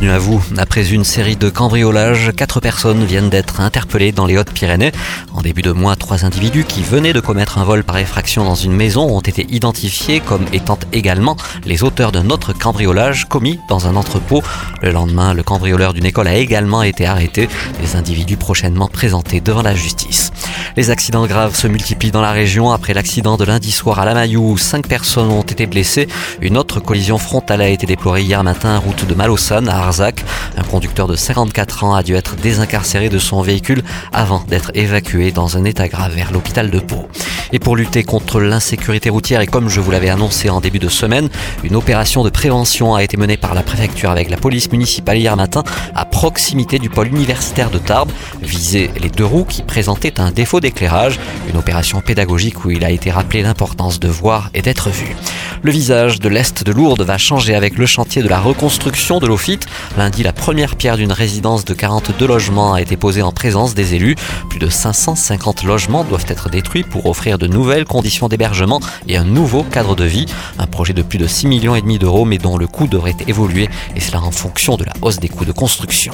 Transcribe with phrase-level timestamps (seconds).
[0.00, 0.42] Bienvenue à vous.
[0.58, 4.90] Après une série de cambriolages, quatre personnes viennent d'être interpellées dans les Hautes-Pyrénées.
[5.32, 8.56] En début de mois, trois individus qui venaient de commettre un vol par effraction dans
[8.56, 13.86] une maison ont été identifiés comme étant également les auteurs d'un autre cambriolage commis dans
[13.86, 14.42] un entrepôt.
[14.82, 17.48] Le lendemain, le cambrioleur d'une école a également été arrêté.
[17.80, 20.32] Les individus prochainement présentés devant la justice.
[20.76, 24.52] Les accidents graves se multiplient dans la région après l'accident de lundi soir à Lamayou
[24.52, 26.08] où cinq personnes ont été blessées.
[26.40, 30.24] Une autre collision frontale a été déplorée hier matin route de Malossan à Arzac.
[30.56, 35.30] Un conducteur de 54 ans a dû être désincarcéré de son véhicule avant d'être évacué
[35.30, 37.08] dans un état grave vers l'hôpital de Pau.
[37.54, 40.88] Et pour lutter contre l'insécurité routière et comme je vous l'avais annoncé en début de
[40.88, 41.28] semaine,
[41.62, 45.36] une opération de prévention a été menée par la préfecture avec la police municipale hier
[45.36, 45.62] matin
[45.94, 48.10] à proximité du pôle universitaire de Tarbes,
[48.42, 52.90] viser les deux roues qui présentaient un défaut d'éclairage, une opération pédagogique où il a
[52.90, 55.14] été rappelé l'importance de voir et d'être vu.
[55.64, 59.26] Le visage de l'Est de Lourdes va changer avec le chantier de la reconstruction de
[59.26, 59.64] l'Ophite.
[59.96, 63.94] Lundi, la première pierre d'une résidence de 42 logements a été posée en présence des
[63.94, 64.14] élus.
[64.50, 69.24] Plus de 550 logements doivent être détruits pour offrir de nouvelles conditions d'hébergement et un
[69.24, 70.26] nouveau cadre de vie.
[70.58, 73.16] Un projet de plus de 6 millions et demi d'euros mais dont le coût devrait
[73.26, 76.12] évoluer et cela en fonction de la hausse des coûts de construction.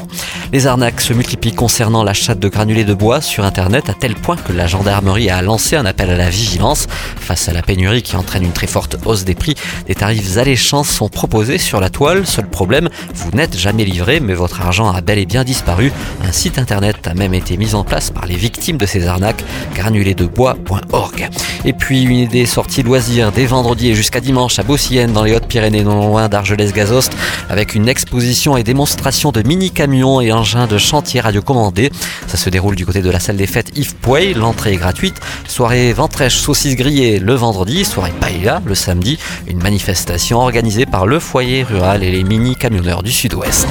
[0.52, 4.36] Les arnaques se multiplient concernant l'achat de granulés de bois sur internet à tel point
[4.36, 8.14] que la gendarmerie a lancé un appel à la vigilance face à la pénurie qui
[8.14, 9.56] entraîne une très forte hausse des prix.
[9.88, 12.26] Des tarifs alléchants sont proposés sur la toile.
[12.26, 15.92] Seul problème, vous n'êtes jamais livré mais votre argent a bel et bien disparu.
[16.24, 19.44] Un site internet a même été mis en place par les victimes de ces arnaques,
[19.74, 21.28] granulésdebois.org.
[21.64, 25.34] Et puis une idée sortie loisir dès vendredi et jusqu'à dimanche à Bossienne dans les
[25.34, 27.12] Hautes-Pyrénées non loin d'Argelès-Gazost
[27.48, 31.90] avec une exposition et démonstration de mini-camions et engins de chantier radiocommandés.
[32.26, 34.34] Ça se déroule du côté de la salle des fêtes Yves Pouey.
[34.34, 35.20] L'entrée est gratuite.
[35.46, 39.18] Soirée ventrèche saucisse grillée le vendredi, soirée paella le samedi.
[39.46, 43.66] Une manifestation organisée par le foyer rural et les mini-camionneurs du sud-ouest.